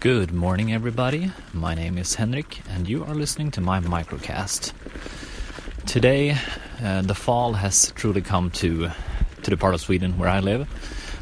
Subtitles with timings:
[0.00, 1.30] Good morning, everybody.
[1.52, 4.72] My name is Henrik, and you are listening to my microcast.
[5.84, 6.38] Today,
[6.82, 8.88] uh, the fall has truly come to
[9.42, 10.66] to the part of Sweden where I live.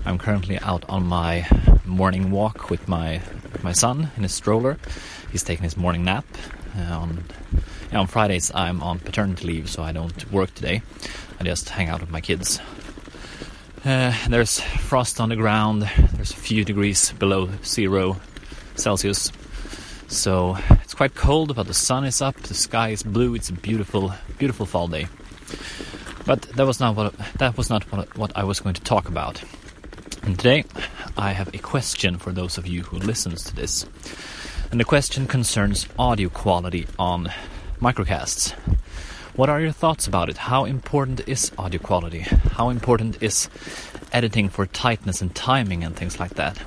[0.06, 1.49] I'm currently out on my
[1.85, 3.21] morning walk with my
[3.64, 4.79] my son in his stroller.
[5.33, 6.26] He's taking his morning nap.
[6.79, 7.24] Uh, on
[7.92, 10.83] on Fridays, I'm on paternity leave, so I don't work today.
[11.40, 12.60] I just hang out with my kids.
[13.85, 15.83] Uh, there's frost on the ground.
[16.12, 18.20] There's a few degrees below zero
[18.79, 19.33] Celsius.
[20.09, 23.34] So it's quite cold, but the sun is up, the sky is blue.
[23.34, 25.09] It's a beautiful, beautiful fall day.
[26.24, 29.09] But that was not what that was not what, what I was going to talk
[29.09, 29.42] about.
[30.23, 30.64] And today,
[31.16, 33.87] I have a question for those of you who listens to this.
[34.70, 37.32] And the question concerns audio quality on
[37.80, 38.52] microcasts.
[39.37, 40.37] What are your thoughts about it?
[40.37, 42.20] How important is audio quality?
[42.52, 43.48] How important is
[44.12, 46.59] editing for tightness and timing and things like that?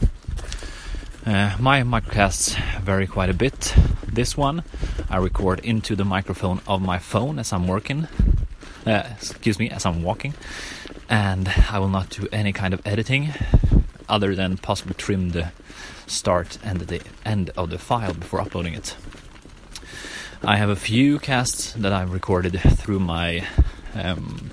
[1.23, 3.75] Uh, my microcasts vary quite a bit.
[4.07, 4.63] This one
[5.07, 8.07] I record into the microphone of my phone as I'm working,
[8.87, 10.33] uh, excuse me, as I'm walking,
[11.09, 13.33] and I will not do any kind of editing
[14.09, 15.51] other than possibly trim the
[16.07, 18.95] start and the end of the file before uploading it.
[20.43, 23.45] I have a few casts that I've recorded through my
[23.93, 24.49] um,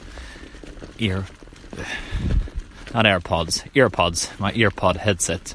[0.98, 1.24] ear,
[2.92, 5.54] not AirPods, earpods, my earpod headset.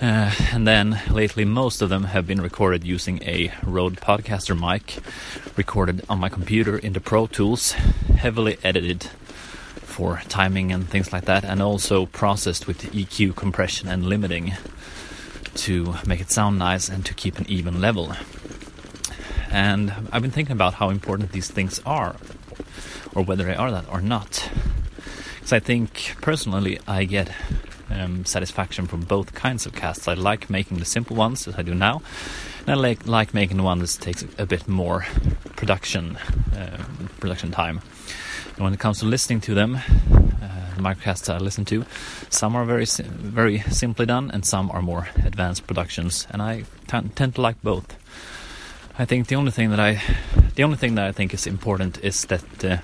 [0.00, 4.96] Uh, and then lately, most of them have been recorded using a Rode Podcaster mic,
[5.58, 9.04] recorded on my computer into Pro Tools, heavily edited
[9.74, 14.54] for timing and things like that, and also processed with EQ compression and limiting
[15.56, 18.14] to make it sound nice and to keep an even level.
[19.50, 22.16] And I've been thinking about how important these things are,
[23.14, 24.48] or whether they are that or not.
[25.34, 27.30] Because I think personally, I get
[27.90, 30.08] um, satisfaction from both kinds of casts.
[30.08, 32.02] I like making the simple ones as I do now,
[32.60, 35.06] and I like, like making the ones that takes a, bit more
[35.56, 36.18] production
[36.56, 37.80] um, production time.
[38.56, 41.84] And when it comes to listening to them, uh, the microcasts I listen to,
[42.28, 47.34] some are very very simply done, and some are more advanced productions, and I tend
[47.34, 47.96] to like both.
[48.98, 50.02] I think the only thing that I
[50.56, 52.78] the only thing that I think is important is that uh,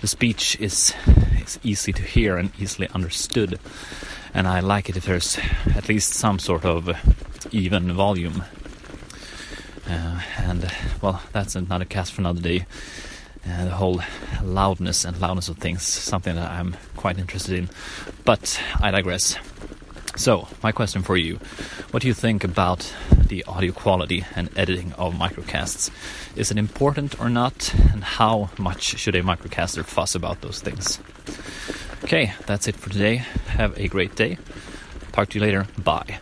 [0.00, 0.94] the speech is
[1.42, 3.58] is easy to hear and easily understood
[4.34, 5.38] and I like it if there's
[5.74, 6.88] at least some sort of
[7.52, 8.44] even volume.
[9.88, 12.66] Uh, and well, that's another cast for another day.
[13.48, 14.02] Uh, the whole
[14.42, 17.70] loudness and loudness of things, something that I'm quite interested in.
[18.24, 19.36] But I digress.
[20.16, 21.36] So, my question for you
[21.90, 22.94] What do you think about
[23.28, 25.90] the audio quality and editing of microcasts?
[26.36, 27.74] Is it important or not?
[27.92, 31.00] And how much should a microcaster fuss about those things?
[32.10, 33.18] Okay, that's it for today.
[33.54, 34.36] Have a great day.
[35.12, 35.68] Talk to you later.
[35.78, 36.18] Bye.